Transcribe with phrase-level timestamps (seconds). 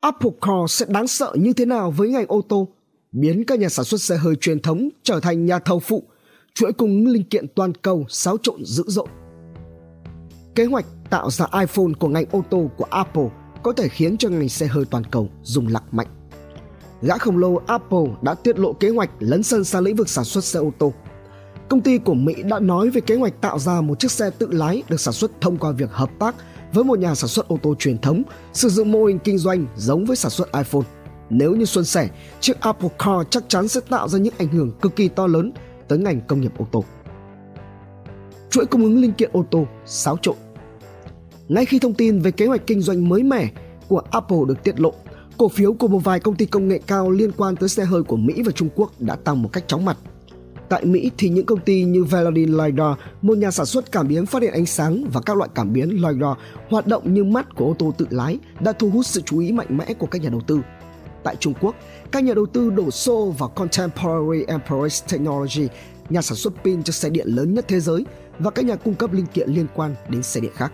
[0.00, 2.68] Apple Car sẽ đáng sợ như thế nào với ngành ô tô,
[3.12, 6.02] biến các nhà sản xuất xe hơi truyền thống trở thành nhà thầu phụ,
[6.54, 9.06] chuỗi cung ứng linh kiện toàn cầu xáo trộn dữ dội.
[10.54, 13.28] Kế hoạch tạo ra iPhone của ngành ô tô của Apple
[13.62, 16.06] có thể khiến cho ngành xe hơi toàn cầu rung lắc mạnh.
[17.02, 20.24] Gã khổng lồ Apple đã tiết lộ kế hoạch lấn sân sang lĩnh vực sản
[20.24, 20.92] xuất xe ô tô.
[21.68, 24.48] Công ty của Mỹ đã nói về kế hoạch tạo ra một chiếc xe tự
[24.50, 26.34] lái được sản xuất thông qua việc hợp tác
[26.72, 29.66] với một nhà sản xuất ô tô truyền thống sử dụng mô hình kinh doanh
[29.76, 30.86] giống với sản xuất iPhone.
[31.30, 32.08] Nếu như xuân sẻ,
[32.40, 35.52] chiếc Apple Car chắc chắn sẽ tạo ra những ảnh hưởng cực kỳ to lớn
[35.88, 36.84] tới ngành công nghiệp ô tô.
[38.50, 40.36] Chuỗi cung ứng linh kiện ô tô xáo trộn
[41.50, 43.50] ngay khi thông tin về kế hoạch kinh doanh mới mẻ
[43.88, 44.92] của Apple được tiết lộ,
[45.38, 48.02] cổ phiếu của một vài công ty công nghệ cao liên quan tới xe hơi
[48.02, 49.96] của Mỹ và Trung Quốc đã tăng một cách chóng mặt.
[50.70, 54.26] Tại Mỹ thì những công ty như Velodyne LiDAR, một nhà sản xuất cảm biến
[54.26, 56.36] phát hiện ánh sáng và các loại cảm biến LiDAR
[56.68, 59.52] hoạt động như mắt của ô tô tự lái đã thu hút sự chú ý
[59.52, 60.60] mạnh mẽ của các nhà đầu tư.
[61.22, 61.74] Tại Trung Quốc,
[62.12, 65.68] các nhà đầu tư đổ xô vào Contemporary Empress Technology,
[66.10, 68.04] nhà sản xuất pin cho xe điện lớn nhất thế giới
[68.38, 70.72] và các nhà cung cấp linh kiện liên quan đến xe điện khác.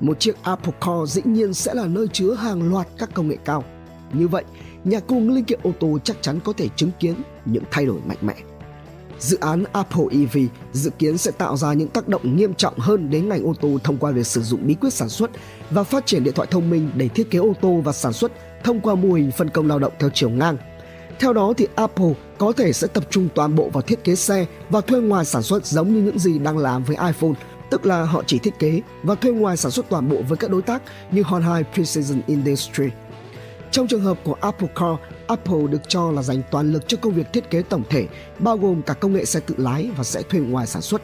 [0.00, 3.36] Một chiếc Apple Car dĩ nhiên sẽ là nơi chứa hàng loạt các công nghệ
[3.44, 3.64] cao.
[4.12, 4.44] Như vậy,
[4.84, 7.98] nhà cung linh kiện ô tô chắc chắn có thể chứng kiến những thay đổi
[8.06, 8.34] mạnh mẽ.
[9.18, 10.38] Dự án Apple EV
[10.72, 13.78] dự kiến sẽ tạo ra những tác động nghiêm trọng hơn đến ngành ô tô
[13.84, 15.30] thông qua việc sử dụng bí quyết sản xuất
[15.70, 18.32] và phát triển điện thoại thông minh để thiết kế ô tô và sản xuất
[18.64, 20.56] thông qua mô hình phân công lao động theo chiều ngang.
[21.18, 24.46] Theo đó thì Apple có thể sẽ tập trung toàn bộ vào thiết kế xe
[24.70, 27.34] và thuê ngoài sản xuất giống như những gì đang làm với iPhone,
[27.70, 30.50] tức là họ chỉ thiết kế và thuê ngoài sản xuất toàn bộ với các
[30.50, 32.84] đối tác như Honda Precision Industry.
[33.74, 37.12] Trong trường hợp của Apple Car, Apple được cho là dành toàn lực cho công
[37.12, 38.06] việc thiết kế tổng thể,
[38.38, 41.02] bao gồm cả công nghệ xe tự lái và sẽ thuê ngoài sản xuất.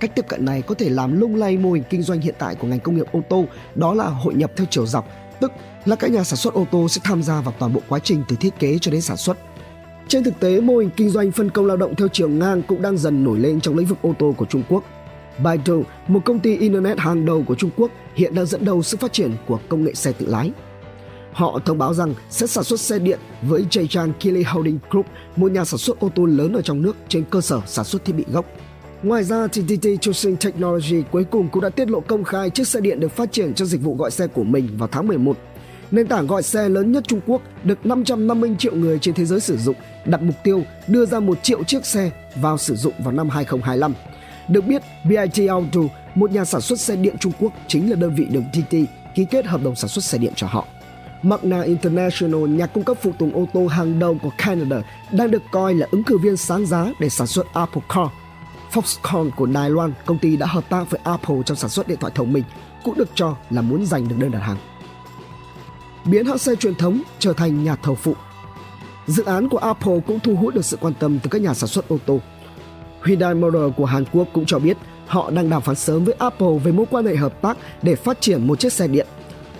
[0.00, 2.54] Cách tiếp cận này có thể làm lung lay mô hình kinh doanh hiện tại
[2.54, 5.08] của ngành công nghiệp ô tô, đó là hội nhập theo chiều dọc,
[5.40, 5.52] tức
[5.84, 8.22] là các nhà sản xuất ô tô sẽ tham gia vào toàn bộ quá trình
[8.28, 9.36] từ thiết kế cho đến sản xuất.
[10.08, 12.82] Trên thực tế, mô hình kinh doanh phân công lao động theo chiều ngang cũng
[12.82, 14.84] đang dần nổi lên trong lĩnh vực ô tô của Trung Quốc.
[15.42, 18.96] Baidu, một công ty Internet hàng đầu của Trung Quốc, hiện đang dẫn đầu sự
[18.96, 20.52] phát triển của công nghệ xe tự lái.
[21.32, 25.52] Họ thông báo rằng sẽ sản xuất xe điện với Zhejiang Geely Holding Group, một
[25.52, 28.12] nhà sản xuất ô tô lớn ở trong nước trên cơ sở sản xuất thiết
[28.12, 28.44] bị gốc.
[29.02, 32.80] Ngoài ra, TTT Choosing Technology cuối cùng cũng đã tiết lộ công khai chiếc xe
[32.80, 35.36] điện được phát triển cho dịch vụ gọi xe của mình vào tháng 11.
[35.90, 39.40] Nền tảng gọi xe lớn nhất Trung Quốc được 550 triệu người trên thế giới
[39.40, 43.12] sử dụng, đặt mục tiêu đưa ra 1 triệu chiếc xe vào sử dụng vào
[43.12, 43.94] năm 2025.
[44.48, 45.80] Được biết, BIT Auto,
[46.14, 48.74] một nhà sản xuất xe điện Trung Quốc, chính là đơn vị được TT
[49.14, 50.66] ký kết hợp đồng sản xuất xe điện cho họ.
[51.22, 54.82] Magna International, nhà cung cấp phụ tùng ô tô hàng đầu của Canada,
[55.12, 58.08] đang được coi là ứng cử viên sáng giá để sản xuất Apple Car.
[58.72, 61.98] Foxconn của Đài Loan, công ty đã hợp tác với Apple trong sản xuất điện
[62.00, 62.44] thoại thông minh,
[62.84, 64.56] cũng được cho là muốn giành được đơn đặt hàng.
[66.04, 68.14] Biến hãng xe truyền thống trở thành nhà thầu phụ
[69.06, 71.68] Dự án của Apple cũng thu hút được sự quan tâm từ các nhà sản
[71.68, 72.20] xuất ô tô.
[73.04, 74.76] Hyundai Motor của Hàn Quốc cũng cho biết
[75.06, 78.20] họ đang đàm phán sớm với Apple về mối quan hệ hợp tác để phát
[78.20, 79.06] triển một chiếc xe điện.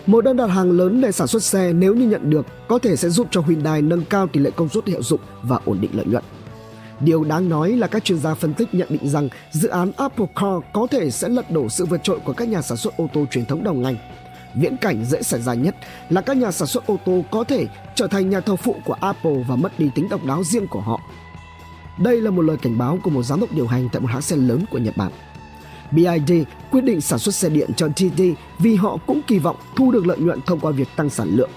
[0.07, 2.97] Một đơn đặt hàng lớn để sản xuất xe nếu như nhận được có thể
[2.97, 5.91] sẽ giúp cho Hyundai nâng cao tỷ lệ công suất hiệu dụng và ổn định
[5.95, 6.25] lợi nhuận.
[7.01, 10.27] Điều đáng nói là các chuyên gia phân tích nhận định rằng dự án Apple
[10.35, 13.09] Car có thể sẽ lật đổ sự vượt trội của các nhà sản xuất ô
[13.13, 13.97] tô truyền thống đồng ngành.
[14.55, 15.75] Viễn cảnh dễ xảy ra nhất
[16.11, 18.97] là các nhà sản xuất ô tô có thể trở thành nhà thầu phụ của
[19.01, 21.01] Apple và mất đi tính độc đáo riêng của họ
[22.01, 24.23] đây là một lời cảnh báo của một giám đốc điều hành tại một hãng
[24.23, 25.13] xe lớn của Nhật Bản.
[25.91, 26.33] BID
[26.71, 28.23] quyết định sản xuất xe điện cho TT
[28.59, 31.51] vì họ cũng kỳ vọng thu được lợi nhuận thông qua việc tăng sản lượng.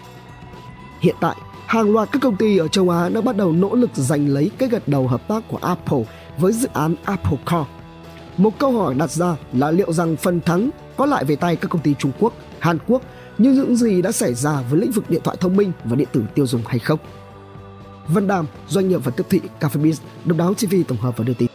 [1.00, 1.36] Hiện tại,
[1.66, 4.52] hàng loạt các công ty ở châu Á đã bắt đầu nỗ lực giành lấy
[4.58, 6.04] cái gật đầu hợp tác của Apple
[6.38, 7.66] với dự án Apple Car.
[8.38, 11.68] Một câu hỏi đặt ra là liệu rằng phần thắng có lại về tay các
[11.68, 13.02] công ty Trung Quốc, Hàn Quốc
[13.38, 16.08] như những gì đã xảy ra với lĩnh vực điện thoại thông minh và điện
[16.12, 17.00] tử tiêu dùng hay không?
[18.08, 19.96] Vân Đàm, doanh nghiệp và tiếp thị Cafebiz,
[20.26, 21.53] độc đáo TV tổng hợp và đưa tin.